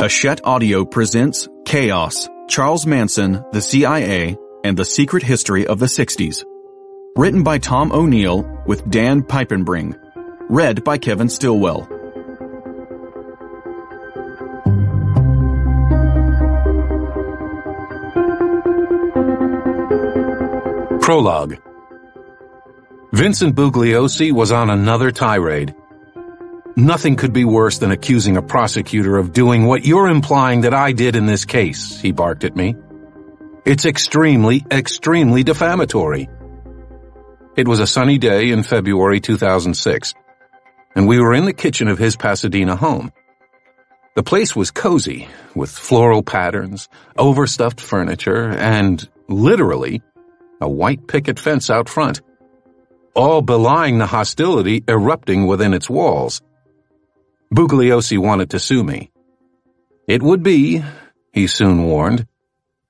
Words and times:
Hachette 0.00 0.40
Audio 0.44 0.86
presents 0.86 1.46
Chaos, 1.66 2.26
Charles 2.48 2.86
Manson, 2.86 3.44
the 3.52 3.60
CIA, 3.60 4.34
and 4.64 4.74
the 4.74 4.84
Secret 4.86 5.22
History 5.22 5.66
of 5.66 5.78
the 5.78 5.84
60s. 5.84 6.42
Written 7.16 7.42
by 7.42 7.58
Tom 7.58 7.92
O'Neill 7.92 8.62
with 8.66 8.88
Dan 8.88 9.22
Piepenbring. 9.22 9.94
Read 10.48 10.82
by 10.84 10.96
Kevin 10.96 11.28
Stillwell. 11.28 11.86
Prologue 21.02 21.58
Vincent 23.12 23.54
Bugliosi 23.54 24.32
was 24.32 24.50
on 24.50 24.70
another 24.70 25.10
tirade. 25.10 25.74
Nothing 26.76 27.16
could 27.16 27.32
be 27.32 27.44
worse 27.44 27.78
than 27.78 27.90
accusing 27.90 28.36
a 28.36 28.42
prosecutor 28.42 29.16
of 29.16 29.32
doing 29.32 29.66
what 29.66 29.84
you're 29.84 30.08
implying 30.08 30.62
that 30.62 30.74
I 30.74 30.92
did 30.92 31.16
in 31.16 31.26
this 31.26 31.44
case, 31.44 32.00
he 32.00 32.12
barked 32.12 32.44
at 32.44 32.56
me. 32.56 32.76
It's 33.64 33.84
extremely, 33.84 34.64
extremely 34.70 35.42
defamatory. 35.42 36.28
It 37.56 37.68
was 37.68 37.80
a 37.80 37.86
sunny 37.86 38.18
day 38.18 38.50
in 38.50 38.62
February 38.62 39.20
2006, 39.20 40.14
and 40.94 41.08
we 41.08 41.20
were 41.20 41.34
in 41.34 41.44
the 41.44 41.52
kitchen 41.52 41.88
of 41.88 41.98
his 41.98 42.16
Pasadena 42.16 42.76
home. 42.76 43.12
The 44.14 44.22
place 44.22 44.56
was 44.56 44.70
cozy, 44.70 45.28
with 45.54 45.70
floral 45.70 46.22
patterns, 46.22 46.88
overstuffed 47.18 47.80
furniture, 47.80 48.48
and, 48.48 49.06
literally, 49.28 50.02
a 50.60 50.68
white 50.68 51.06
picket 51.06 51.38
fence 51.38 51.68
out 51.70 51.88
front, 51.88 52.20
all 53.14 53.42
belying 53.42 53.98
the 53.98 54.06
hostility 54.06 54.84
erupting 54.88 55.46
within 55.46 55.74
its 55.74 55.90
walls. 55.90 56.42
Bugliosi 57.52 58.16
wanted 58.16 58.50
to 58.50 58.60
sue 58.60 58.84
me. 58.84 59.10
It 60.06 60.22
would 60.22 60.42
be, 60.42 60.84
he 61.32 61.46
soon 61.48 61.84
warned, 61.84 62.26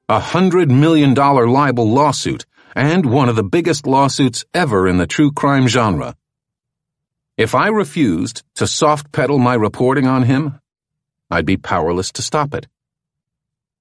a 0.09 0.21
hundred 0.21 0.71
million 0.71 1.15
dollar 1.15 1.49
libel 1.49 1.91
lawsuit 1.91 2.45
and 2.77 3.07
one 3.07 3.29
of 3.29 3.37
the 3.37 3.43
biggest 3.43 3.87
lawsuits 3.87 4.45
ever 4.53 4.87
in 4.87 4.99
the 4.99 5.07
true 5.07 5.33
crime 5.33 5.67
genre. 5.67 6.15
If 7.37 7.55
I 7.55 7.69
refused 7.69 8.43
to 8.57 8.67
soft 8.67 9.13
pedal 9.13 9.39
my 9.39 9.55
reporting 9.55 10.07
on 10.07 10.25
him, 10.25 10.61
I'd 11.31 11.47
be 11.47 11.57
powerless 11.57 12.13
to 12.13 12.23
stop 12.23 12.53
it. 12.53 12.67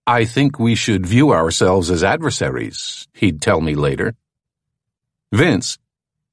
I 0.07 0.23
think 0.23 0.59
we 0.59 0.75
should 0.75 1.05
view 1.05 1.33
ourselves 1.33 1.91
as 1.91 2.03
adversaries, 2.03 3.07
he'd 3.13 3.41
tell 3.41 3.59
me 3.59 3.75
later. 3.75 4.15
Vince, 5.33 5.77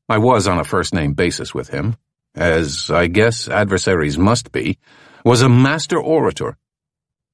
I 0.08 0.19
was 0.19 0.47
on 0.47 0.58
a 0.58 0.64
first 0.64 0.94
name 0.94 1.14
basis 1.14 1.53
with 1.53 1.69
him, 1.70 1.97
as 2.37 2.91
I 2.91 3.06
guess 3.06 3.48
adversaries 3.48 4.19
must 4.19 4.53
be, 4.53 4.79
was 5.25 5.42
a 5.42 5.48
master 5.48 5.98
orator, 5.98 6.56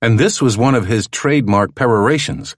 and 0.00 0.18
this 0.18 0.40
was 0.40 0.56
one 0.56 0.74
of 0.74 0.86
his 0.86 1.08
trademark 1.08 1.74
perorations. 1.74 2.56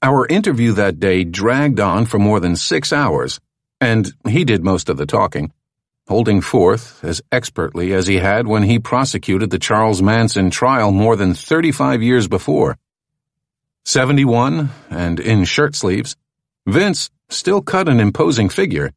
Our 0.00 0.26
interview 0.26 0.72
that 0.72 1.00
day 1.00 1.24
dragged 1.24 1.80
on 1.80 2.06
for 2.06 2.18
more 2.18 2.40
than 2.40 2.56
six 2.56 2.92
hours, 2.92 3.40
and 3.80 4.12
he 4.28 4.44
did 4.44 4.64
most 4.64 4.88
of 4.88 4.96
the 4.96 5.06
talking, 5.06 5.52
holding 6.08 6.40
forth 6.40 7.02
as 7.04 7.22
expertly 7.32 7.92
as 7.92 8.06
he 8.06 8.16
had 8.16 8.46
when 8.46 8.62
he 8.62 8.78
prosecuted 8.78 9.50
the 9.50 9.58
Charles 9.58 10.02
Manson 10.02 10.50
trial 10.50 10.90
more 10.90 11.16
than 11.16 11.34
35 11.34 12.02
years 12.02 12.28
before. 12.28 12.76
71, 13.84 14.70
and 14.90 15.20
in 15.20 15.44
shirt 15.44 15.74
sleeves, 15.74 16.16
Vince 16.66 17.10
still 17.28 17.60
cut 17.60 17.88
an 17.88 18.00
imposing 18.00 18.48
figure, 18.48 18.92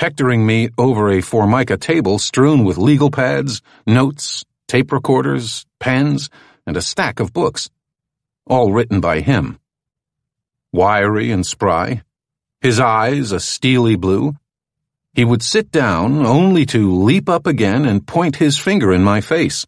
hectoring 0.00 0.46
me 0.46 0.70
over 0.78 1.10
a 1.10 1.20
formica 1.20 1.76
table 1.76 2.18
strewn 2.18 2.64
with 2.64 2.78
legal 2.78 3.10
pads, 3.10 3.60
notes, 3.86 4.46
tape 4.66 4.92
recorders, 4.92 5.66
pens, 5.78 6.30
and 6.66 6.74
a 6.74 6.80
stack 6.80 7.20
of 7.20 7.34
books, 7.34 7.68
all 8.46 8.72
written 8.72 9.02
by 9.02 9.20
him. 9.20 9.58
Wiry 10.72 11.30
and 11.30 11.44
spry, 11.44 12.00
his 12.62 12.80
eyes 12.80 13.30
a 13.30 13.38
steely 13.38 13.94
blue, 13.94 14.34
he 15.12 15.22
would 15.22 15.42
sit 15.42 15.70
down 15.70 16.24
only 16.24 16.64
to 16.64 16.94
leap 16.94 17.28
up 17.28 17.46
again 17.46 17.84
and 17.84 18.06
point 18.06 18.36
his 18.36 18.56
finger 18.56 18.94
in 18.94 19.04
my 19.04 19.20
face. 19.20 19.66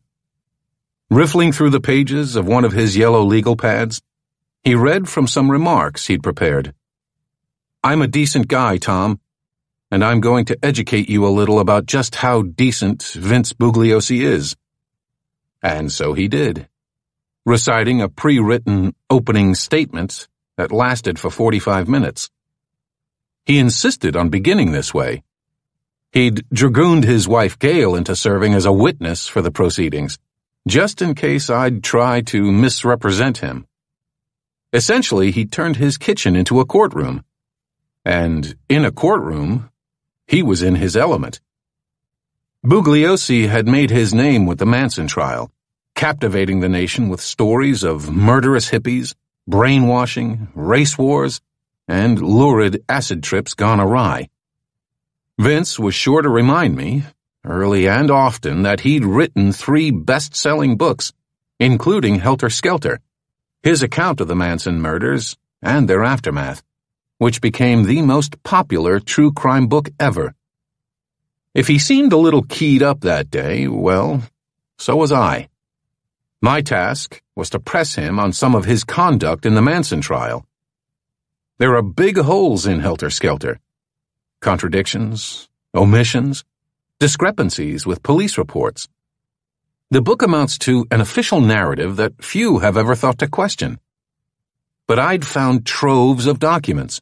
Riffling 1.11 1.53
through 1.53 1.71
the 1.71 1.89
pages 1.93 2.37
of 2.37 2.47
one 2.47 2.65
of 2.65 2.73
his 2.73 2.97
yellow 2.97 3.23
legal 3.23 3.55
pads, 3.55 4.01
he 4.65 4.75
read 4.75 5.11
from 5.11 5.27
some 5.27 5.51
remarks 5.51 6.07
he'd 6.07 6.23
prepared. 6.23 6.73
I'm 7.85 8.01
a 8.01 8.07
decent 8.07 8.49
guy, 8.49 8.79
Tom, 8.79 9.21
and 9.93 10.03
I'm 10.03 10.21
going 10.21 10.47
to 10.47 10.59
educate 10.63 11.11
you 11.11 11.27
a 11.27 11.37
little 11.39 11.61
about 11.61 11.85
just 11.85 12.17
how 12.17 12.41
decent 12.41 13.03
Vince 13.13 13.53
Bugliosi 13.53 14.23
is. 14.23 14.57
And 15.63 15.93
so 15.93 16.15
he 16.15 16.29
did, 16.29 16.67
reciting 17.45 18.01
a 18.01 18.09
pre-written 18.09 18.95
opening 19.11 19.55
statement 19.55 20.29
that 20.57 20.73
lasted 20.73 21.19
for 21.19 21.31
45 21.31 21.89
minutes. 21.89 22.31
He 23.45 23.59
insisted 23.59 24.17
on 24.17 24.31
beginning 24.31 24.73
this 24.73 24.95
way, 24.95 25.23
He'd 26.13 26.45
dragooned 26.51 27.05
his 27.05 27.27
wife 27.27 27.59
Gail 27.59 27.95
into 27.95 28.15
serving 28.15 28.53
as 28.53 28.67
a 28.67 28.73
witness 28.73 29.29
for 29.29 29.41
the 29.41 29.51
proceedings, 29.51 30.19
just 30.69 31.01
in 31.01 31.15
case 31.15 31.49
I'd 31.49 31.83
try 31.83 32.21
to 32.33 32.53
misrepresent 32.53 33.39
him. 33.39 33.67
Essentially, 34.75 35.31
he 35.31 35.47
turned 35.47 35.77
his 35.77 35.97
kitchen 35.97 36.37
into 36.37 36.61
a 36.61 36.67
courtroom. 36.67 37.25
And 38.05 38.57
in 38.69 38.85
a 38.85 38.93
courtroom, 38.93 39.71
he 40.27 40.43
was 40.43 40.63
in 40.63 40.77
his 40.77 40.97
element. 40.97 41.41
Bugliosi 42.65 43.49
had 43.49 43.67
made 43.67 43.91
his 43.91 44.15
name 44.15 44.47
with 44.47 44.59
the 44.59 44.67
Manson 44.67 45.07
trial, 45.07 45.51
captivating 45.95 46.61
the 46.61 46.69
nation 46.69 47.09
with 47.09 47.21
stories 47.21 47.83
of 47.83 48.11
murderous 48.11 48.71
hippies, 48.71 49.15
brainwashing, 49.49 50.49
race 50.55 50.97
wars, 50.97 51.41
and 51.89 52.23
lurid 52.23 52.85
acid 52.89 53.23
trips 53.23 53.55
gone 53.55 53.81
awry. 53.81 54.29
Vince 55.39 55.79
was 55.79 55.95
sure 55.95 56.23
to 56.23 56.29
remind 56.29 56.77
me, 56.77 57.03
early 57.45 57.89
and 57.89 58.11
often, 58.11 58.63
that 58.63 58.81
he'd 58.81 59.05
written 59.05 59.51
three 59.51 59.91
best-selling 59.91 60.77
books, 60.77 61.13
including 61.59 62.21
Helter 62.21 62.51
Skelter, 62.51 63.01
his 63.63 63.83
account 63.83 64.21
of 64.21 64.29
the 64.29 64.37
Manson 64.37 64.81
murders 64.81 65.37
and 65.61 65.89
their 65.89 66.05
aftermath, 66.05 66.63
which 67.23 67.41
became 67.41 67.85
the 67.85 68.03
most 68.03 68.43
popular 68.43 68.99
true 68.99 69.31
crime 69.31 69.69
book 69.69 69.89
ever. 70.01 70.35
If 71.55 71.69
he 71.69 71.79
seemed 71.79 72.13
a 72.13 72.17
little 72.17 72.43
keyed 72.43 72.83
up 72.83 73.03
that 73.03 73.31
day, 73.31 73.69
well, 73.69 74.25
so 74.77 74.97
was 74.97 75.13
I. 75.13 75.49
My 76.41 76.63
task 76.63 77.23
was 77.37 77.49
to 77.51 77.61
press 77.61 77.95
him 77.95 78.19
on 78.19 78.33
some 78.33 78.57
of 78.57 78.65
his 78.65 78.83
conduct 78.83 79.47
in 79.47 79.55
the 79.55 79.63
Manson 79.63 80.01
trial. 80.01 80.45
There 81.59 81.77
are 81.77 81.83
big 81.83 82.19
holes 82.19 82.67
in 82.67 82.81
Helter 82.81 83.09
Skelter, 83.09 83.61
contradictions, 84.41 85.49
omissions, 85.73 86.45
discrepancies 86.99 87.87
with 87.87 88.03
police 88.03 88.37
reports. 88.37 88.89
The 89.93 90.03
book 90.03 90.23
amounts 90.23 90.59
to 90.67 90.89
an 90.91 91.01
official 91.01 91.41
narrative 91.41 91.95
that 91.99 92.25
few 92.25 92.59
have 92.59 92.77
ever 92.77 92.97
thought 92.97 93.19
to 93.19 93.29
question. 93.29 93.79
But 94.89 94.99
I'd 94.99 95.25
found 95.25 95.65
troves 95.65 96.27
of 96.27 96.41
documents, 96.41 97.01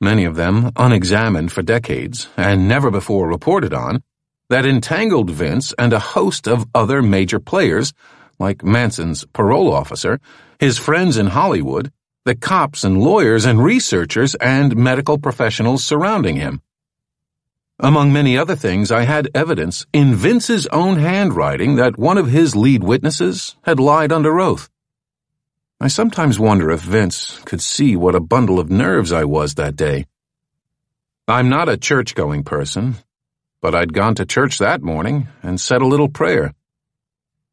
many 0.00 0.24
of 0.24 0.36
them 0.36 0.70
unexamined 0.76 1.52
for 1.52 1.62
decades 1.62 2.28
and 2.36 2.68
never 2.68 2.90
before 2.90 3.28
reported 3.28 3.74
on, 3.74 4.02
that 4.50 4.64
entangled 4.64 5.30
Vince 5.30 5.74
and 5.78 5.92
a 5.92 5.98
host 5.98 6.46
of 6.46 6.66
other 6.74 7.02
major 7.02 7.38
players, 7.38 7.92
like 8.38 8.64
Manson's 8.64 9.26
parole 9.32 9.72
officer, 9.72 10.20
his 10.58 10.78
friends 10.78 11.16
in 11.16 11.28
Hollywood, 11.28 11.92
the 12.24 12.34
cops 12.34 12.84
and 12.84 13.00
lawyers 13.00 13.44
and 13.44 13.62
researchers 13.62 14.34
and 14.36 14.76
medical 14.76 15.18
professionals 15.18 15.84
surrounding 15.84 16.36
him. 16.36 16.62
Among 17.80 18.12
many 18.12 18.36
other 18.36 18.56
things, 18.56 18.90
I 18.90 19.02
had 19.04 19.28
evidence 19.34 19.86
in 19.92 20.14
Vince's 20.14 20.66
own 20.68 20.96
handwriting 20.96 21.76
that 21.76 21.96
one 21.96 22.18
of 22.18 22.28
his 22.28 22.56
lead 22.56 22.82
witnesses 22.82 23.56
had 23.62 23.78
lied 23.78 24.12
under 24.12 24.40
oath. 24.40 24.68
I 25.80 25.86
sometimes 25.86 26.40
wonder 26.40 26.72
if 26.72 26.80
Vince 26.80 27.38
could 27.44 27.62
see 27.62 27.94
what 27.94 28.16
a 28.16 28.20
bundle 28.20 28.58
of 28.58 28.68
nerves 28.68 29.12
I 29.12 29.22
was 29.22 29.54
that 29.54 29.76
day. 29.76 30.06
I'm 31.28 31.48
not 31.48 31.68
a 31.68 31.76
church-going 31.76 32.42
person, 32.42 32.96
but 33.62 33.76
I'd 33.76 33.92
gone 33.92 34.16
to 34.16 34.26
church 34.26 34.58
that 34.58 34.82
morning 34.82 35.28
and 35.40 35.60
said 35.60 35.80
a 35.80 35.86
little 35.86 36.08
prayer. 36.08 36.52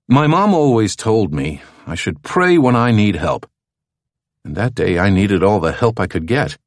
My 0.08 0.26
mom 0.26 0.56
always 0.56 0.96
told 0.96 1.36
me 1.36 1.62
I 1.86 1.94
should 1.94 2.24
pray 2.24 2.58
when 2.58 2.76
I 2.76 2.90
need 2.92 3.16
help. 3.16 3.48
And 4.44 4.56
that 4.56 4.74
day 4.74 4.98
I 4.98 5.12
needed 5.12 5.44
all 5.44 5.60
the 5.60 5.72
help 5.72 6.00
I 6.00 6.08
could 6.08 6.26
get. 6.26 6.58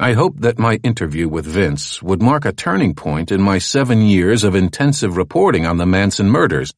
I 0.00 0.14
hoped 0.14 0.40
that 0.40 0.58
my 0.58 0.80
interview 0.82 1.28
with 1.28 1.46
Vince 1.46 2.02
would 2.02 2.22
mark 2.22 2.44
a 2.44 2.52
turning 2.52 2.94
point 2.94 3.30
in 3.30 3.40
my 3.40 3.58
seven 3.58 4.02
years 4.02 4.42
of 4.42 4.56
intensive 4.56 5.16
reporting 5.16 5.64
on 5.64 5.76
the 5.76 5.86
Manson 5.86 6.28
murders. 6.28 6.72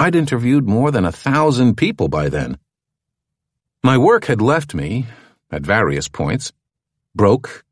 I'd 0.00 0.14
interviewed 0.14 0.68
more 0.68 0.92
than 0.92 1.04
a 1.04 1.10
thousand 1.10 1.74
people 1.74 2.06
by 2.06 2.28
then. 2.28 2.56
My 3.82 3.98
work 3.98 4.26
had 4.26 4.40
left 4.40 4.72
me, 4.72 5.06
at 5.50 5.62
various 5.62 6.06
points, 6.06 6.52
broke, 7.16 7.64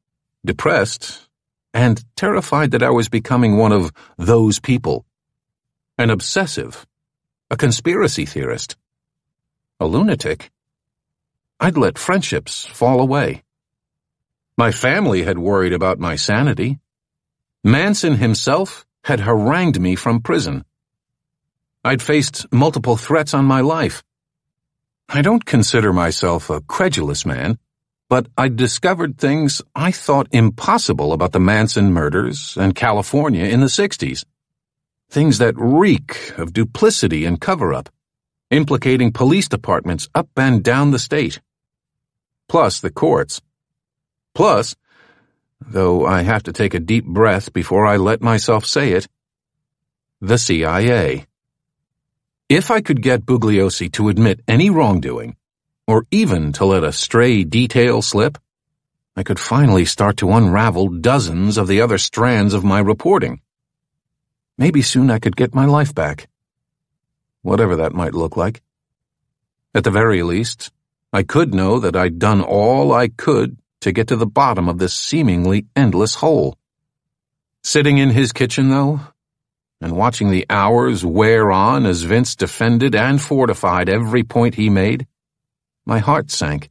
depressed, 0.44 1.28
and 1.72 2.04
terrified 2.16 2.72
that 2.72 2.82
I 2.82 2.90
was 2.90 3.08
becoming 3.08 3.56
one 3.56 3.70
of 3.70 3.92
those 4.18 4.58
people. 4.58 5.06
An 5.98 6.10
obsessive, 6.10 6.84
a 7.48 7.56
conspiracy 7.56 8.26
theorist, 8.26 8.76
a 9.78 9.86
lunatic. 9.86 10.50
I'd 11.60 11.76
let 11.76 11.96
friendships 11.96 12.66
fall 12.66 13.00
away. 13.00 13.44
My 14.58 14.72
family 14.72 15.22
had 15.22 15.38
worried 15.38 15.72
about 15.72 16.00
my 16.00 16.16
sanity. 16.16 16.80
Manson 17.62 18.16
himself 18.16 18.84
had 19.04 19.20
harangued 19.20 19.80
me 19.80 19.94
from 19.94 20.20
prison. 20.20 20.64
I'd 21.86 22.02
faced 22.02 22.52
multiple 22.52 22.96
threats 22.96 23.32
on 23.32 23.44
my 23.44 23.60
life. 23.60 24.02
I 25.08 25.22
don't 25.22 25.44
consider 25.44 25.92
myself 25.92 26.50
a 26.50 26.60
credulous 26.60 27.24
man, 27.24 27.60
but 28.08 28.26
I 28.36 28.48
discovered 28.48 29.18
things 29.18 29.62
I 29.72 29.92
thought 29.92 30.26
impossible 30.32 31.12
about 31.12 31.30
the 31.30 31.38
Manson 31.38 31.92
murders 31.92 32.56
and 32.56 32.74
California 32.74 33.44
in 33.44 33.60
the 33.60 33.68
60s. 33.68 34.24
Things 35.08 35.38
that 35.38 35.54
reek 35.56 36.36
of 36.36 36.52
duplicity 36.52 37.24
and 37.24 37.40
cover-up, 37.40 37.88
implicating 38.50 39.12
police 39.12 39.48
departments 39.48 40.08
up 40.12 40.28
and 40.36 40.64
down 40.64 40.90
the 40.90 40.98
state. 40.98 41.40
Plus 42.48 42.80
the 42.80 42.90
courts. 42.90 43.40
Plus, 44.34 44.74
though 45.60 46.04
I 46.04 46.22
have 46.22 46.42
to 46.42 46.52
take 46.52 46.74
a 46.74 46.80
deep 46.80 47.04
breath 47.04 47.52
before 47.52 47.86
I 47.86 47.96
let 47.96 48.20
myself 48.20 48.66
say 48.66 48.90
it, 48.90 49.06
the 50.20 50.36
CIA. 50.36 51.26
If 52.48 52.70
I 52.70 52.80
could 52.80 53.02
get 53.02 53.26
Bugliosi 53.26 53.90
to 53.94 54.08
admit 54.08 54.40
any 54.46 54.70
wrongdoing, 54.70 55.34
or 55.88 56.06
even 56.12 56.52
to 56.52 56.64
let 56.64 56.84
a 56.84 56.92
stray 56.92 57.42
detail 57.42 58.02
slip, 58.02 58.38
I 59.16 59.24
could 59.24 59.40
finally 59.40 59.84
start 59.84 60.18
to 60.18 60.30
unravel 60.30 60.88
dozens 60.88 61.58
of 61.58 61.66
the 61.66 61.80
other 61.80 61.98
strands 61.98 62.54
of 62.54 62.62
my 62.62 62.78
reporting. 62.78 63.40
Maybe 64.56 64.80
soon 64.80 65.10
I 65.10 65.18
could 65.18 65.34
get 65.34 65.56
my 65.56 65.64
life 65.64 65.92
back. 65.92 66.28
Whatever 67.42 67.74
that 67.76 67.94
might 67.94 68.14
look 68.14 68.36
like. 68.36 68.62
At 69.74 69.82
the 69.82 69.90
very 69.90 70.22
least, 70.22 70.70
I 71.12 71.24
could 71.24 71.52
know 71.52 71.80
that 71.80 71.96
I'd 71.96 72.20
done 72.20 72.42
all 72.42 72.92
I 72.92 73.08
could 73.08 73.58
to 73.80 73.90
get 73.90 74.06
to 74.08 74.16
the 74.16 74.24
bottom 74.24 74.68
of 74.68 74.78
this 74.78 74.94
seemingly 74.94 75.66
endless 75.74 76.14
hole. 76.14 76.56
Sitting 77.64 77.98
in 77.98 78.10
his 78.10 78.30
kitchen, 78.30 78.70
though, 78.70 79.00
and 79.80 79.96
watching 79.96 80.30
the 80.30 80.46
hours 80.48 81.04
wear 81.04 81.50
on 81.50 81.84
as 81.86 82.02
Vince 82.02 82.34
defended 82.34 82.94
and 82.94 83.20
fortified 83.20 83.88
every 83.88 84.22
point 84.22 84.54
he 84.54 84.70
made, 84.70 85.06
my 85.84 85.98
heart 85.98 86.30
sank. 86.30 86.70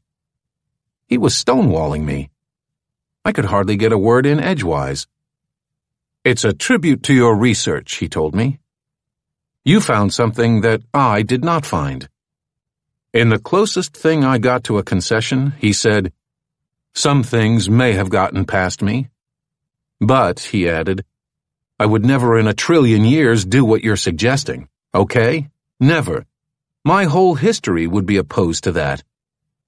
He 1.07 1.17
was 1.17 1.35
stonewalling 1.35 2.03
me. 2.03 2.29
I 3.23 3.31
could 3.31 3.45
hardly 3.45 3.75
get 3.75 3.91
a 3.91 3.97
word 3.97 4.25
in 4.25 4.39
edgewise. 4.39 5.07
It's 6.23 6.43
a 6.43 6.53
tribute 6.53 7.03
to 7.03 7.13
your 7.13 7.35
research, 7.35 7.95
he 7.97 8.09
told 8.09 8.33
me. 8.33 8.59
You 9.63 9.81
found 9.81 10.13
something 10.13 10.61
that 10.61 10.81
I 10.93 11.21
did 11.21 11.43
not 11.43 11.65
find. 11.65 12.09
In 13.13 13.29
the 13.29 13.39
closest 13.39 13.95
thing 13.95 14.23
I 14.23 14.37
got 14.37 14.63
to 14.65 14.77
a 14.77 14.83
concession, 14.83 15.53
he 15.57 15.71
said, 15.71 16.11
Some 16.93 17.23
things 17.23 17.69
may 17.69 17.93
have 17.93 18.09
gotten 18.09 18.45
past 18.45 18.81
me. 18.81 19.09
But, 20.01 20.39
he 20.39 20.67
added, 20.67 21.05
I 21.77 21.85
would 21.85 22.05
never 22.05 22.39
in 22.39 22.47
a 22.47 22.53
trillion 22.53 23.03
years 23.03 23.43
do 23.43 23.65
what 23.65 23.83
you're 23.83 23.97
suggesting, 23.97 24.69
okay? 24.93 25.49
Never. 25.79 26.25
My 26.85 27.03
whole 27.03 27.35
history 27.35 27.85
would 27.85 28.05
be 28.05 28.17
opposed 28.17 28.63
to 28.63 28.71
that. 28.73 29.03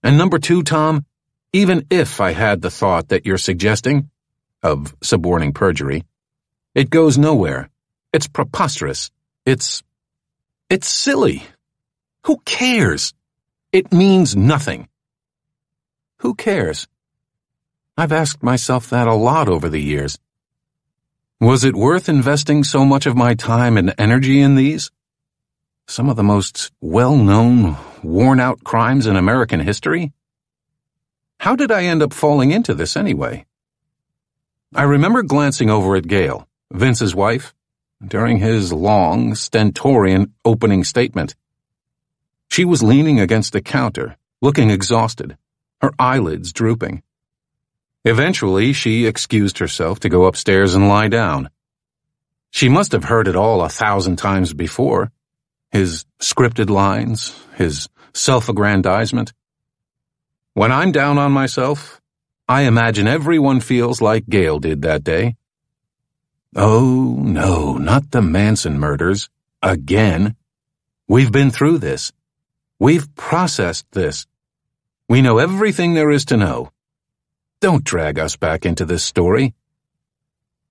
And 0.04 0.18
number 0.18 0.40
two, 0.40 0.64
Tom, 0.64 1.06
even 1.52 1.86
if 1.90 2.22
I 2.22 2.32
had 2.32 2.62
the 2.62 2.72
thought 2.72 3.10
that 3.10 3.26
you're 3.26 3.38
suggesting, 3.38 4.10
of 4.64 4.96
suborning 5.02 5.54
perjury, 5.54 6.04
it 6.74 6.90
goes 6.90 7.18
nowhere. 7.18 7.70
It's 8.14 8.28
preposterous. 8.28 9.12
It's, 9.46 9.84
it's 10.70 10.88
silly. 10.88 11.44
Who 12.26 12.38
cares? 12.46 13.14
It 13.72 13.92
means 13.92 14.36
nothing. 14.36 14.88
Who 16.20 16.36
cares? 16.36 16.88
I've 17.98 18.12
asked 18.12 18.44
myself 18.44 18.90
that 18.90 19.08
a 19.08 19.14
lot 19.14 19.50
over 19.50 19.70
the 19.70 19.82
years. 19.82 20.18
Was 21.40 21.64
it 21.64 21.76
worth 21.76 22.10
investing 22.10 22.64
so 22.64 22.84
much 22.84 23.06
of 23.06 23.16
my 23.16 23.36
time 23.36 23.78
and 23.78 23.94
energy 24.00 24.42
in 24.42 24.56
these? 24.56 24.90
Some 25.88 26.10
of 26.10 26.16
the 26.16 26.24
most 26.24 26.72
well-known, 26.82 27.78
worn-out 28.02 28.64
crimes 28.64 29.06
in 29.06 29.16
American 29.16 29.60
history? 29.60 30.14
How 31.40 31.56
did 31.56 31.72
I 31.72 31.84
end 31.84 32.02
up 32.02 32.12
falling 32.12 32.50
into 32.50 32.74
this 32.74 32.98
anyway? 32.98 33.46
I 34.74 34.82
remember 34.82 35.22
glancing 35.22 35.70
over 35.70 35.96
at 35.96 36.08
Gail, 36.08 36.48
Vince's 36.72 37.14
wife, 37.14 37.54
during 38.04 38.38
his 38.38 38.74
long, 38.74 39.36
stentorian 39.36 40.34
opening 40.44 40.84
statement. 40.84 41.36
She 42.50 42.66
was 42.66 42.82
leaning 42.82 43.20
against 43.20 43.54
the 43.54 43.62
counter, 43.62 44.18
looking 44.42 44.72
exhausted, 44.72 45.38
her 45.82 45.92
eyelids 46.00 46.52
drooping. 46.52 47.04
Eventually, 48.06 48.74
she 48.74 49.06
excused 49.06 49.58
herself 49.58 50.00
to 50.02 50.10
go 50.10 50.26
upstairs 50.26 50.76
and 50.76 50.88
lie 50.88 51.08
down. 51.08 51.50
She 52.52 52.70
must 52.70 52.94
have 52.94 53.04
heard 53.04 53.28
it 53.28 53.36
all 53.36 53.62
a 53.62 53.70
thousand 53.70 54.16
times 54.16 54.54
before. 54.54 55.12
His 55.72 56.06
scripted 56.20 56.70
lines, 56.70 57.38
his 57.56 57.90
self-aggrandizement. 58.14 59.34
When 60.54 60.72
I'm 60.72 60.92
down 60.92 61.18
on 61.18 61.32
myself, 61.32 62.02
I 62.48 62.62
imagine 62.62 63.08
everyone 63.08 63.60
feels 63.60 64.02
like 64.02 64.30
Gail 64.30 64.60
did 64.60 64.82
that 64.84 65.04
day. 65.04 65.36
Oh, 66.56 67.18
no, 67.20 67.74
not 67.74 68.12
the 68.12 68.22
Manson 68.22 68.80
murders. 68.80 69.30
Again. 69.62 70.36
We've 71.10 71.32
been 71.32 71.52
through 71.52 71.80
this. 71.80 72.12
We've 72.80 73.14
processed 73.16 73.86
this. 73.92 74.26
We 75.10 75.22
know 75.22 75.38
everything 75.38 75.94
there 75.94 76.10
is 76.10 76.26
to 76.26 76.38
know. 76.38 76.72
Don't 77.60 77.84
drag 77.84 78.20
us 78.20 78.36
back 78.36 78.68
into 78.68 78.86
this 78.86 79.04
story. 79.04 79.56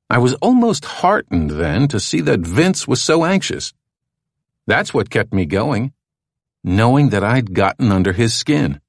I 0.08 0.18
was 0.18 0.34
almost 0.34 0.84
heartened 0.84 1.50
then 1.50 1.88
to 1.88 1.98
see 1.98 2.20
that 2.20 2.46
Vince 2.46 2.86
was 2.86 3.02
so 3.02 3.24
anxious. 3.24 3.72
That's 4.68 4.94
what 4.94 5.10
kept 5.10 5.34
me 5.34 5.46
going, 5.46 5.92
knowing 6.62 7.08
that 7.08 7.24
I'd 7.24 7.54
gotten 7.54 7.90
under 7.90 8.12
his 8.12 8.34
skin. 8.34 8.80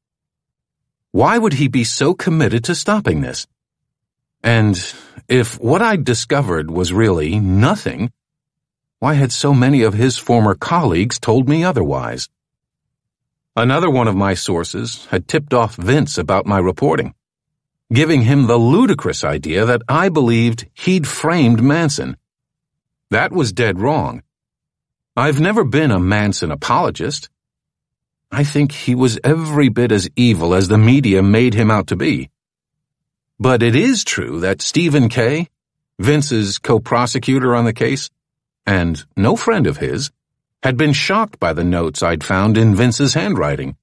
Why 1.12 1.40
would 1.40 1.54
he 1.54 1.68
be 1.68 1.84
so 1.84 2.14
committed 2.14 2.64
to 2.66 2.76
stopping 2.76 3.22
this? 3.22 3.48
And 4.44 4.78
if 5.28 5.60
what 5.60 5.82
I'd 5.82 6.04
discovered 6.04 6.70
was 6.70 6.94
really 6.94 7.40
nothing, 7.40 8.12
why 9.00 9.16
had 9.16 9.32
so 9.32 9.56
many 9.56 9.82
of 9.82 9.96
his 9.96 10.20
former 10.20 10.54
colleagues 10.54 11.20
told 11.20 11.50
me 11.50 11.64
otherwise? 11.64 12.30
Another 13.56 13.90
one 13.90 14.08
of 14.08 14.16
my 14.16 14.36
sources 14.36 15.08
had 15.08 15.28
tipped 15.28 15.52
off 15.52 15.76
Vince 15.76 16.20
about 16.20 16.46
my 16.46 16.60
reporting 16.60 17.16
giving 17.92 18.22
him 18.24 18.48
the 18.48 18.58
ludicrous 18.58 19.24
idea 19.24 19.66
that 19.66 19.82
I 19.88 20.10
believed 20.10 20.68
he'd 20.74 21.08
framed 21.08 21.64
Manson. 21.64 22.18
That 23.12 23.32
was 23.32 23.54
dead 23.54 23.80
wrong. 23.80 24.24
I've 25.16 25.40
never 25.40 25.64
been 25.64 25.92
a 25.92 26.00
Manson 26.00 26.52
apologist. 26.52 27.30
I 28.30 28.44
think 28.44 28.74
he 28.74 28.94
was 28.94 29.20
every 29.24 29.70
bit 29.70 29.92
as 29.92 30.10
evil 30.16 30.54
as 30.54 30.68
the 30.68 30.78
media 30.78 31.24
made 31.24 31.54
him 31.54 31.72
out 31.72 31.88
to 31.88 31.96
be. 31.96 32.30
But 33.40 33.64
it 33.64 33.76
is 33.76 34.04
true 34.04 34.42
that 34.42 34.62
Stephen 34.62 35.08
Kay, 35.08 35.48
Vince's 35.98 36.60
co-prosecutor 36.60 37.56
on 37.56 37.66
the 37.66 37.74
case, 37.74 38.10
and 38.66 39.04
no 39.16 39.36
friend 39.38 39.66
of 39.66 39.78
his, 39.78 40.12
had 40.62 40.76
been 40.76 40.92
shocked 40.92 41.40
by 41.40 41.54
the 41.54 41.64
notes 41.64 42.04
I'd 42.04 42.24
found 42.24 42.58
in 42.58 42.76
Vince's 42.76 43.14
handwriting 43.14 43.78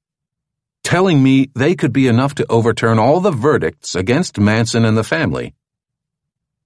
telling 0.84 1.22
me 1.22 1.50
they 1.54 1.74
could 1.74 1.92
be 1.92 2.06
enough 2.06 2.36
to 2.36 2.46
overturn 2.48 2.98
all 3.00 3.18
the 3.18 3.32
verdicts 3.32 3.96
against 3.96 4.38
Manson 4.38 4.84
and 4.84 4.96
the 4.96 5.02
family. 5.02 5.54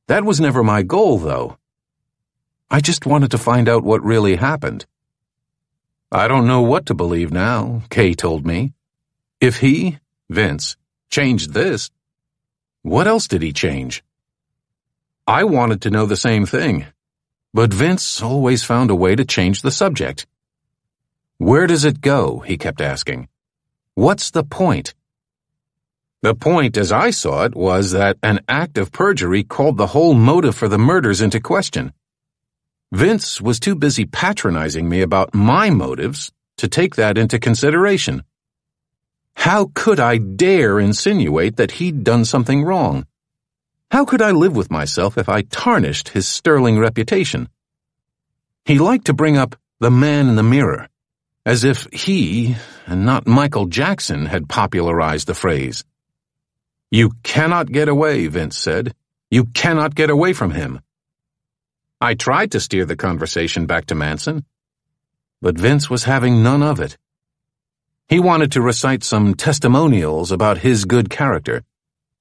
That 0.08 0.24
was 0.24 0.40
never 0.40 0.62
my 0.62 0.82
goal, 0.82 1.18
though. 1.18 1.56
I 2.70 2.80
just 2.80 3.06
wanted 3.06 3.30
to 3.30 3.38
find 3.38 3.68
out 3.68 3.84
what 3.84 4.02
really 4.02 4.36
happened. 4.36 4.84
I 6.10 6.28
don't 6.28 6.46
know 6.46 6.62
what 6.62 6.86
to 6.86 6.94
believe 6.94 7.32
now, 7.32 7.82
Kay 7.88 8.14
told 8.14 8.44
me. 8.44 8.74
If 9.40 9.60
he, 9.60 9.98
Vince, 10.28 10.76
changed 11.10 11.54
this, 11.54 11.90
what 12.82 13.06
else 13.06 13.28
did 13.28 13.42
he 13.42 13.52
change? 13.52 14.02
I 15.26 15.44
wanted 15.44 15.82
to 15.82 15.90
know 15.90 16.06
the 16.06 16.16
same 16.16 16.44
thing, 16.44 16.86
but 17.54 17.72
Vince 17.72 18.22
always 18.22 18.64
found 18.64 18.90
a 18.90 18.96
way 18.96 19.14
to 19.14 19.24
change 19.24 19.62
the 19.62 19.70
subject. 19.70 20.26
Where 21.36 21.66
does 21.66 21.84
it 21.84 22.00
go? 22.00 22.40
he 22.40 22.58
kept 22.58 22.80
asking. 22.80 23.28
What's 23.98 24.30
the 24.30 24.44
point? 24.44 24.94
The 26.22 26.32
point, 26.32 26.76
as 26.76 26.92
I 26.92 27.10
saw 27.10 27.46
it, 27.46 27.56
was 27.56 27.90
that 27.90 28.16
an 28.22 28.38
act 28.46 28.78
of 28.78 28.92
perjury 28.92 29.42
called 29.42 29.76
the 29.76 29.88
whole 29.88 30.14
motive 30.14 30.54
for 30.54 30.68
the 30.68 30.78
murders 30.78 31.20
into 31.20 31.40
question. 31.40 31.92
Vince 32.92 33.40
was 33.40 33.58
too 33.58 33.74
busy 33.74 34.04
patronizing 34.04 34.88
me 34.88 35.02
about 35.02 35.34
my 35.34 35.70
motives 35.70 36.30
to 36.58 36.68
take 36.68 36.94
that 36.94 37.18
into 37.18 37.40
consideration. 37.40 38.22
How 39.34 39.72
could 39.74 39.98
I 39.98 40.18
dare 40.18 40.78
insinuate 40.78 41.56
that 41.56 41.72
he'd 41.72 42.04
done 42.04 42.24
something 42.24 42.62
wrong? 42.62 43.04
How 43.90 44.04
could 44.04 44.22
I 44.22 44.30
live 44.30 44.54
with 44.54 44.70
myself 44.70 45.18
if 45.18 45.28
I 45.28 45.42
tarnished 45.42 46.10
his 46.10 46.28
sterling 46.28 46.78
reputation? 46.78 47.48
He 48.64 48.78
liked 48.78 49.06
to 49.06 49.12
bring 49.12 49.36
up 49.36 49.56
the 49.80 49.90
man 49.90 50.28
in 50.28 50.36
the 50.36 50.44
mirror, 50.44 50.88
as 51.48 51.64
if 51.64 51.86
he, 51.94 52.54
and 52.86 53.06
not 53.06 53.26
Michael 53.26 53.64
Jackson, 53.64 54.26
had 54.26 54.50
popularized 54.50 55.26
the 55.26 55.32
phrase. 55.32 55.82
You 56.90 57.12
cannot 57.22 57.72
get 57.72 57.88
away, 57.88 58.26
Vince 58.26 58.58
said. 58.58 58.94
You 59.30 59.46
cannot 59.46 59.94
get 59.94 60.10
away 60.10 60.34
from 60.34 60.50
him. 60.50 60.82
I 62.02 62.12
tried 62.12 62.52
to 62.52 62.60
steer 62.60 62.84
the 62.84 62.96
conversation 62.96 63.64
back 63.64 63.86
to 63.86 63.94
Manson, 63.94 64.44
but 65.40 65.58
Vince 65.58 65.88
was 65.88 66.04
having 66.04 66.42
none 66.42 66.62
of 66.62 66.80
it. 66.80 66.98
He 68.10 68.20
wanted 68.20 68.52
to 68.52 68.60
recite 68.60 69.02
some 69.02 69.32
testimonials 69.32 70.30
about 70.30 70.58
his 70.58 70.84
good 70.84 71.08
character, 71.08 71.64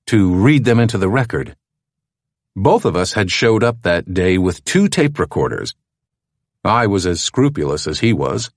to 0.05 0.36
read 0.36 0.63
them 0.63 0.79
into 0.79 0.98
the 0.98 1.10
record. 1.10 1.57
Both 2.55 2.86
of 2.86 2.96
us 2.96 3.12
had 3.12 3.29
showed 3.29 3.62
up 3.62 3.81
that 3.81 4.13
day 4.13 4.38
with 4.38 4.63
two 4.63 4.88
tape 4.88 5.19
recorders. 5.19 5.75
I 6.63 6.88
was 6.88 7.05
as 7.05 7.19
scrupulous 7.19 7.88
as 7.88 8.00
he 8.00 8.13
was, 8.13 8.51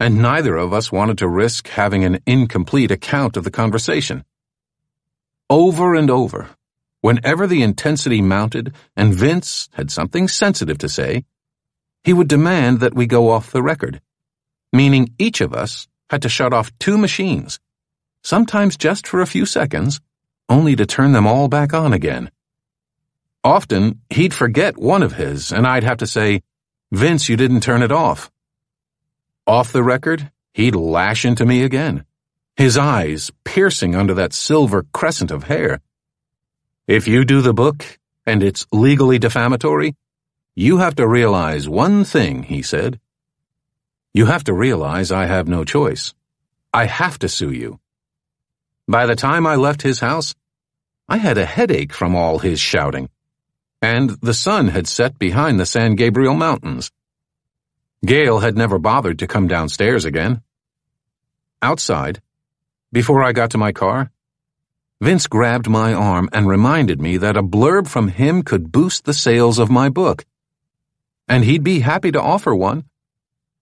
and 0.00 0.20
neither 0.20 0.56
of 0.56 0.72
us 0.72 0.90
wanted 0.90 1.18
to 1.18 1.28
risk 1.28 1.68
having 1.68 2.04
an 2.04 2.20
incomplete 2.26 2.90
account 2.90 3.36
of 3.36 3.44
the 3.44 3.50
conversation. 3.50 4.24
Over 5.50 5.94
and 5.94 6.10
over, 6.10 6.48
whenever 7.02 7.46
the 7.46 7.62
intensity 7.62 8.22
mounted 8.22 8.72
and 8.96 9.14
Vince 9.14 9.68
had 9.74 9.90
something 9.90 10.26
sensitive 10.26 10.78
to 10.78 10.88
say, 10.88 11.24
he 12.02 12.14
would 12.14 12.28
demand 12.28 12.80
that 12.80 12.94
we 12.94 13.06
go 13.06 13.30
off 13.30 13.52
the 13.52 13.62
record, 13.62 14.00
meaning 14.72 15.14
each 15.18 15.42
of 15.42 15.52
us 15.52 15.86
had 16.08 16.22
to 16.22 16.30
shut 16.30 16.54
off 16.54 16.76
two 16.78 16.96
machines, 16.96 17.60
sometimes 18.24 18.78
just 18.78 19.06
for 19.06 19.20
a 19.20 19.26
few 19.26 19.44
seconds, 19.44 20.00
only 20.48 20.74
to 20.76 20.86
turn 20.86 21.12
them 21.12 21.26
all 21.26 21.46
back 21.46 21.74
on 21.74 21.92
again. 21.92 22.30
Often, 23.44 24.00
he'd 24.10 24.34
forget 24.34 24.78
one 24.78 25.02
of 25.02 25.12
his, 25.12 25.52
and 25.52 25.66
I'd 25.66 25.84
have 25.84 25.98
to 25.98 26.06
say, 26.06 26.42
Vince, 26.90 27.28
you 27.28 27.36
didn't 27.36 27.60
turn 27.60 27.82
it 27.82 27.92
off. 27.92 28.30
Off 29.50 29.72
the 29.72 29.82
record, 29.82 30.30
he'd 30.54 30.76
lash 30.76 31.24
into 31.24 31.44
me 31.44 31.64
again, 31.64 32.04
his 32.56 32.78
eyes 32.78 33.32
piercing 33.42 33.96
under 33.96 34.14
that 34.14 34.32
silver 34.32 34.84
crescent 34.92 35.32
of 35.32 35.42
hair. 35.42 35.80
If 36.86 37.08
you 37.08 37.24
do 37.24 37.40
the 37.40 37.52
book, 37.52 37.98
and 38.24 38.44
it's 38.44 38.64
legally 38.70 39.18
defamatory, 39.18 39.96
you 40.54 40.78
have 40.78 40.94
to 40.94 41.08
realize 41.08 41.68
one 41.68 42.04
thing, 42.04 42.44
he 42.44 42.62
said. 42.62 43.00
You 44.14 44.26
have 44.26 44.44
to 44.44 44.54
realize 44.54 45.10
I 45.10 45.26
have 45.26 45.48
no 45.48 45.64
choice. 45.64 46.14
I 46.72 46.84
have 46.84 47.18
to 47.18 47.28
sue 47.28 47.50
you. 47.50 47.80
By 48.86 49.04
the 49.04 49.16
time 49.16 49.48
I 49.48 49.56
left 49.56 49.82
his 49.82 49.98
house, 49.98 50.32
I 51.08 51.16
had 51.16 51.38
a 51.38 51.44
headache 51.56 51.92
from 51.92 52.14
all 52.14 52.38
his 52.38 52.60
shouting, 52.60 53.08
and 53.82 54.10
the 54.22 54.32
sun 54.46 54.68
had 54.68 54.86
set 54.86 55.18
behind 55.18 55.58
the 55.58 55.66
San 55.66 55.96
Gabriel 55.96 56.34
Mountains. 56.34 56.92
Gail 58.04 58.38
had 58.38 58.56
never 58.56 58.78
bothered 58.78 59.18
to 59.18 59.26
come 59.26 59.46
downstairs 59.46 60.04
again. 60.04 60.42
Outside, 61.62 62.22
before 62.92 63.22
I 63.22 63.32
got 63.32 63.50
to 63.50 63.58
my 63.58 63.72
car, 63.72 64.10
Vince 65.00 65.26
grabbed 65.26 65.68
my 65.68 65.92
arm 65.92 66.28
and 66.32 66.48
reminded 66.48 67.00
me 67.00 67.16
that 67.18 67.36
a 67.36 67.42
blurb 67.42 67.86
from 67.86 68.08
him 68.08 68.42
could 68.42 68.72
boost 68.72 69.04
the 69.04 69.14
sales 69.14 69.58
of 69.58 69.70
my 69.70 69.88
book. 69.88 70.24
And 71.28 71.44
he'd 71.44 71.62
be 71.62 71.80
happy 71.80 72.10
to 72.12 72.20
offer 72.20 72.54
one 72.54 72.84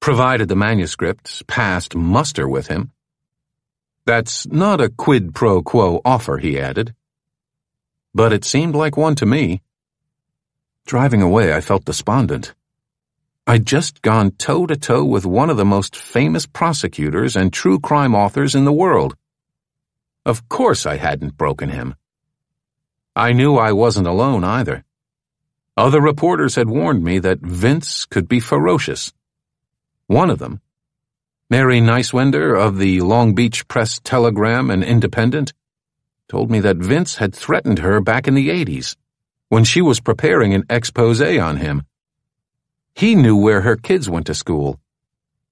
provided 0.00 0.48
the 0.48 0.56
manuscript 0.56 1.46
passed 1.46 1.94
muster 1.94 2.48
with 2.48 2.68
him. 2.68 2.92
That's 4.06 4.46
not 4.46 4.80
a 4.80 4.88
quid 4.88 5.34
pro 5.34 5.62
quo 5.62 6.00
offer, 6.04 6.38
he 6.38 6.58
added. 6.58 6.94
But 8.14 8.32
it 8.32 8.44
seemed 8.44 8.74
like 8.74 8.96
one 8.96 9.14
to 9.16 9.26
me. 9.26 9.60
Driving 10.86 11.20
away, 11.20 11.52
I 11.52 11.60
felt 11.60 11.84
despondent. 11.84 12.54
I'd 13.50 13.64
just 13.64 14.02
gone 14.02 14.32
toe 14.32 14.66
to 14.66 14.76
toe 14.76 15.02
with 15.06 15.24
one 15.24 15.48
of 15.48 15.56
the 15.56 15.64
most 15.64 15.96
famous 15.96 16.44
prosecutors 16.44 17.34
and 17.34 17.50
true 17.50 17.80
crime 17.80 18.14
authors 18.14 18.54
in 18.54 18.66
the 18.66 18.74
world. 18.74 19.16
Of 20.26 20.50
course 20.50 20.84
I 20.84 20.98
hadn't 20.98 21.38
broken 21.38 21.70
him. 21.70 21.94
I 23.16 23.32
knew 23.32 23.56
I 23.56 23.72
wasn't 23.72 24.06
alone 24.06 24.44
either. 24.44 24.84
Other 25.78 25.98
reporters 25.98 26.56
had 26.56 26.68
warned 26.68 27.02
me 27.02 27.20
that 27.20 27.40
Vince 27.40 28.04
could 28.04 28.28
be 28.28 28.38
ferocious. 28.38 29.14
One 30.08 30.28
of 30.28 30.40
them, 30.40 30.60
Mary 31.48 31.80
Neiswender 31.80 32.54
of 32.54 32.76
the 32.76 33.00
Long 33.00 33.34
Beach 33.34 33.66
Press 33.66 33.98
Telegram 33.98 34.70
and 34.70 34.84
Independent, 34.84 35.54
told 36.28 36.50
me 36.50 36.60
that 36.60 36.76
Vince 36.76 37.16
had 37.16 37.34
threatened 37.34 37.78
her 37.78 38.02
back 38.02 38.28
in 38.28 38.34
the 38.34 38.50
80s 38.50 38.94
when 39.48 39.64
she 39.64 39.80
was 39.80 40.00
preparing 40.00 40.52
an 40.52 40.64
expose 40.68 41.22
on 41.22 41.56
him. 41.56 41.87
He 42.98 43.14
knew 43.14 43.36
where 43.36 43.60
her 43.60 43.76
kids 43.76 44.10
went 44.10 44.26
to 44.26 44.34
school, 44.34 44.80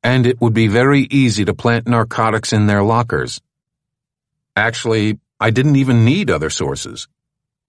and 0.02 0.26
it 0.26 0.40
would 0.40 0.52
be 0.52 0.66
very 0.66 1.02
easy 1.12 1.44
to 1.44 1.54
plant 1.54 1.86
narcotics 1.86 2.52
in 2.52 2.66
their 2.66 2.82
lockers. 2.82 3.40
Actually, 4.56 5.20
I 5.38 5.50
didn't 5.50 5.76
even 5.76 6.04
need 6.04 6.28
other 6.28 6.50
sources. 6.50 7.06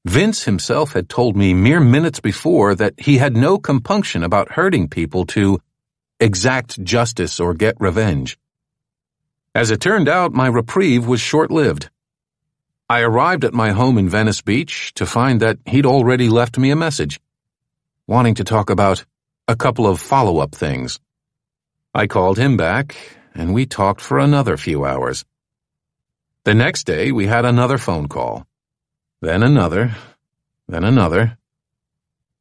Vince 0.04 0.46
himself 0.46 0.94
had 0.94 1.08
told 1.08 1.38
me 1.38 1.54
mere 1.54 1.80
minutes 1.80 2.20
before 2.20 2.74
that 2.74 2.96
he 2.98 3.20
had 3.20 3.38
no 3.38 3.60
compunction 3.60 4.24
about 4.24 4.54
hurting 4.54 4.88
people 4.88 5.28
to 5.28 5.60
exact 6.20 6.84
justice 6.84 7.40
or 7.40 7.54
get 7.54 7.80
revenge. 7.80 8.40
As 9.54 9.70
it 9.70 9.80
turned 9.80 10.10
out, 10.10 10.34
my 10.34 10.48
reprieve 10.48 11.06
was 11.06 11.22
short-lived. 11.22 11.92
I 12.90 13.02
arrived 13.02 13.46
at 13.46 13.54
my 13.54 13.74
home 13.74 14.00
in 14.00 14.10
Venice 14.10 14.42
Beach 14.42 14.96
to 14.96 15.06
find 15.06 15.40
that 15.42 15.60
he'd 15.68 15.86
already 15.86 16.30
left 16.30 16.58
me 16.58 16.72
a 16.72 16.76
message, 16.76 17.22
wanting 18.08 18.34
to 18.34 18.44
talk 18.44 18.72
about 18.72 19.06
a 19.50 19.56
couple 19.56 19.88
of 19.88 20.02
follow-up 20.02 20.54
things. 20.54 21.00
I 21.94 22.08
called 22.08 22.38
him 22.38 22.58
back, 22.58 22.98
and 23.34 23.54
we 23.54 23.66
talked 23.66 24.02
for 24.02 24.20
another 24.20 24.58
few 24.58 24.84
hours. 24.84 25.24
The 26.44 26.54
next 26.54 26.84
day, 26.84 27.14
we 27.14 27.28
had 27.28 27.46
another 27.46 27.78
phone 27.78 28.10
call. 28.10 28.46
Then 29.22 29.44
another, 29.44 29.96
then 30.68 30.84
another. 30.84 31.38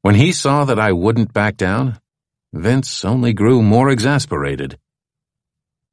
When 0.02 0.16
he 0.16 0.32
saw 0.32 0.64
that 0.64 0.80
I 0.80 0.92
wouldn't 0.92 1.32
back 1.32 1.56
down, 1.56 2.00
Vince 2.52 3.04
only 3.04 3.32
grew 3.32 3.62
more 3.62 3.88
exasperated. 3.88 4.76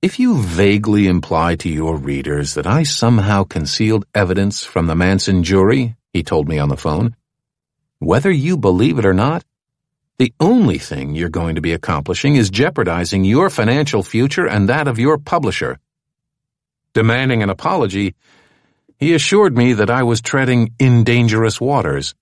If 0.01 0.19
you 0.19 0.41
vaguely 0.41 1.07
imply 1.07 1.55
to 1.57 1.69
your 1.69 1.95
readers 1.95 2.55
that 2.55 2.65
I 2.67 2.83
somehow 2.83 3.43
concealed 3.43 4.05
evidence 4.15 4.63
from 4.63 4.87
the 4.87 4.95
Manson 4.95 5.43
jury, 5.43 5.95
he 6.11 6.23
told 6.23 6.49
me 6.49 6.57
on 6.57 6.69
the 6.69 6.75
phone, 6.75 7.15
whether 7.99 8.31
you 8.31 8.57
believe 8.57 8.97
it 8.97 9.05
or 9.05 9.13
not, 9.13 9.43
the 10.19 10.33
only 10.39 10.77
thing 10.77 11.15
you're 11.15 11.29
going 11.29 11.55
to 11.55 11.61
be 11.61 11.73
accomplishing 11.73 12.35
is 12.35 12.49
jeopardizing 12.49 13.23
your 13.23 13.49
financial 13.49 14.03
future 14.03 14.47
and 14.47 14.69
that 14.69 14.87
of 14.87 14.99
your 14.99 15.17
publisher. 15.17 15.79
Demanding 16.93 17.41
an 17.41 17.49
apology, 17.49 18.13
he 18.97 19.13
assured 19.13 19.57
me 19.57 19.73
that 19.73 19.89
I 19.89 20.03
was 20.03 20.21
treading 20.21 20.73
in 20.77 21.03
dangerous 21.03 21.59
waters. 21.59 22.13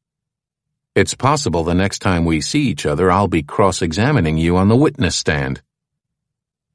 It's 0.96 1.14
possible 1.16 1.64
the 1.64 1.74
next 1.74 2.00
time 2.00 2.26
we 2.26 2.42
see 2.42 2.64
each 2.64 2.86
other 2.86 3.12
I'll 3.12 3.28
be 3.28 3.44
cross-examining 3.44 4.38
you 4.38 4.58
on 4.58 4.70
the 4.70 4.76
witness 4.76 5.16
stand. 5.16 5.62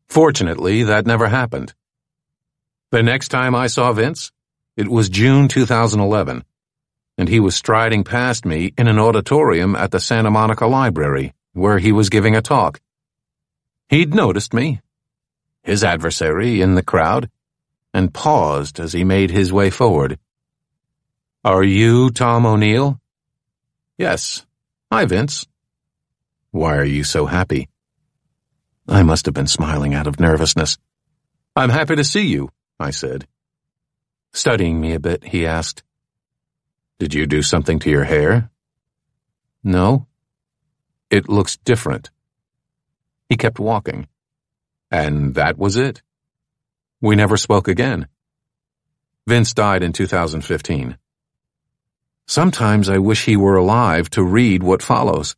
Fortunately, 0.08 0.82
that 0.84 1.06
never 1.06 1.28
happened. 1.28 1.74
The 2.92 3.02
next 3.02 3.28
time 3.28 3.54
I 3.54 3.66
saw 3.66 3.92
Vince, 3.92 4.32
it 4.76 4.88
was 4.88 5.08
June 5.08 5.48
2011, 5.48 6.44
and 7.18 7.28
he 7.28 7.40
was 7.40 7.54
striding 7.56 8.04
past 8.04 8.44
me 8.44 8.72
in 8.76 8.88
an 8.88 8.98
auditorium 8.98 9.74
at 9.74 9.90
the 9.90 10.00
Santa 10.00 10.30
Monica 10.30 10.66
Library, 10.66 11.32
where 11.52 11.78
he 11.78 11.92
was 11.92 12.10
giving 12.10 12.36
a 12.36 12.42
talk. 12.42 12.80
He'd 13.88 14.14
noticed 14.14 14.52
me, 14.52 14.80
his 15.62 15.82
adversary, 15.82 16.60
in 16.60 16.74
the 16.74 16.82
crowd, 16.82 17.30
and 17.94 18.12
paused 18.12 18.78
as 18.78 18.92
he 18.92 19.04
made 19.04 19.30
his 19.30 19.52
way 19.52 19.70
forward. 19.70 20.18
Are 21.44 21.64
you 21.64 22.10
Tom 22.10 22.44
O'Neill? 22.44 23.00
Yes. 23.96 24.44
Hi, 24.92 25.04
Vince. 25.04 25.46
Why 26.50 26.76
are 26.76 26.84
you 26.84 27.04
so 27.04 27.26
happy? 27.26 27.68
I 28.88 29.02
must 29.02 29.26
have 29.26 29.34
been 29.34 29.46
smiling 29.46 29.94
out 29.94 30.06
of 30.06 30.20
nervousness. 30.20 30.78
I'm 31.54 31.70
happy 31.70 31.96
to 31.96 32.04
see 32.04 32.26
you, 32.26 32.50
I 32.78 32.90
said. 32.90 33.26
Studying 34.32 34.80
me 34.80 34.92
a 34.92 35.00
bit, 35.00 35.24
he 35.24 35.46
asked. 35.46 35.82
Did 36.98 37.12
you 37.12 37.26
do 37.26 37.42
something 37.42 37.78
to 37.80 37.90
your 37.90 38.04
hair? 38.04 38.50
No. 39.62 40.06
It 41.10 41.28
looks 41.28 41.56
different. 41.58 42.10
He 43.28 43.36
kept 43.36 43.58
walking. 43.58 44.08
And 44.90 45.34
that 45.34 45.58
was 45.58 45.76
it. 45.76 46.02
We 47.00 47.14
never 47.14 47.36
spoke 47.36 47.68
again. 47.68 48.08
Vince 49.26 49.52
died 49.52 49.82
in 49.82 49.92
2015. 49.92 50.96
Sometimes 52.26 52.88
I 52.88 52.98
wish 52.98 53.24
he 53.24 53.36
were 53.36 53.56
alive 53.56 54.08
to 54.10 54.22
read 54.22 54.62
what 54.62 54.82
follows. 54.82 55.36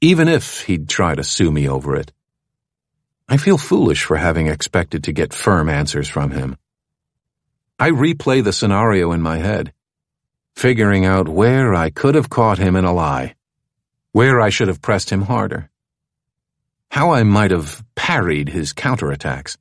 Even 0.00 0.28
if 0.28 0.62
he'd 0.62 0.88
try 0.88 1.14
to 1.14 1.24
sue 1.24 1.50
me 1.50 1.68
over 1.68 1.96
it. 1.96 2.12
I 3.28 3.38
feel 3.38 3.58
foolish 3.58 4.04
for 4.04 4.16
having 4.16 4.46
expected 4.46 5.04
to 5.04 5.12
get 5.12 5.32
firm 5.32 5.68
answers 5.68 6.08
from 6.08 6.30
him. 6.30 6.56
I 7.78 7.90
replay 7.90 8.44
the 8.44 8.52
scenario 8.52 9.12
in 9.12 9.20
my 9.20 9.38
head, 9.38 9.72
figuring 10.56 11.04
out 11.04 11.28
where 11.28 11.74
I 11.74 11.90
could 11.90 12.14
have 12.14 12.30
caught 12.30 12.58
him 12.58 12.76
in 12.76 12.84
a 12.84 12.92
lie, 12.92 13.34
where 14.12 14.40
I 14.40 14.50
should 14.50 14.68
have 14.68 14.82
pressed 14.82 15.10
him 15.10 15.22
harder. 15.22 15.70
how 16.90 17.10
I 17.12 17.24
might 17.24 17.50
have 17.50 17.82
parried 17.96 18.50
his 18.50 18.72
counterattacks. 18.72 19.56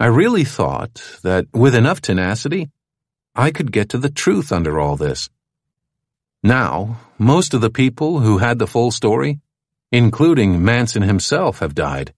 I 0.00 0.06
really 0.06 0.44
thought 0.44 1.18
that 1.22 1.44
with 1.52 1.74
enough 1.74 2.00
tenacity, 2.00 2.70
I 3.34 3.50
could 3.50 3.70
get 3.70 3.90
to 3.90 3.98
the 3.98 4.08
truth 4.08 4.50
under 4.50 4.80
all 4.80 4.96
this. 4.96 5.28
Now, 6.42 6.98
most 7.18 7.52
of 7.52 7.60
the 7.60 7.68
people 7.68 8.20
who 8.20 8.38
had 8.38 8.58
the 8.58 8.66
full 8.66 8.90
story, 8.90 9.40
including 9.92 10.64
Manson 10.64 11.02
himself, 11.02 11.58
have 11.58 11.74
died. 11.74 12.14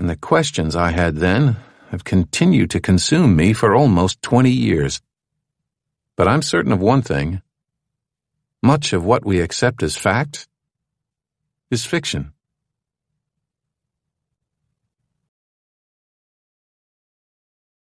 And 0.00 0.10
the 0.10 0.16
questions 0.16 0.74
I 0.74 0.90
had 0.90 1.16
then 1.16 1.56
have 1.90 2.02
continued 2.02 2.70
to 2.70 2.80
consume 2.80 3.36
me 3.36 3.52
for 3.52 3.72
almost 3.74 4.20
20 4.22 4.50
years. 4.50 5.00
But 6.16 6.28
I'm 6.28 6.40
certain 6.40 6.72
of 6.72 6.80
one 6.80 7.02
thing. 7.02 7.42
Much 8.62 8.94
of 8.94 9.04
what 9.04 9.26
we 9.26 9.40
accept 9.40 9.82
as 9.82 9.98
fact 9.98 10.48
is 11.70 11.84
fiction. 11.84 12.32